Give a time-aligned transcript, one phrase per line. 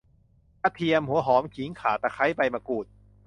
[0.63, 2.85] กระเทียม หัวหอม ขิง ข่า ตะไคร้ ใบมะกรูด